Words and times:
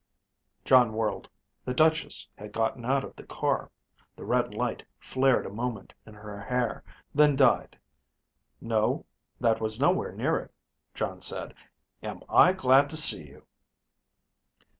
Jon 0.65 0.93
whirled. 0.93 1.29
The 1.63 1.75
Duchess 1.75 2.27
had 2.35 2.53
gotten 2.53 2.85
out 2.85 3.03
of 3.03 3.15
the 3.15 3.21
car. 3.23 3.69
The 4.15 4.25
red 4.25 4.51
light 4.55 4.81
flared 4.99 5.45
a 5.45 5.51
moment 5.51 5.93
in 6.07 6.15
her 6.15 6.39
hair, 6.41 6.83
then 7.13 7.35
died. 7.35 7.77
"No. 8.59 9.05
That 9.39 9.61
was 9.61 9.79
nowhere 9.79 10.11
near 10.11 10.37
it," 10.39 10.51
Jon 10.95 11.21
said. 11.21 11.53
"Am 12.01 12.23
I 12.29 12.51
glad 12.51 12.89
to 12.89 12.97
see 12.97 13.27
you." 13.27 13.45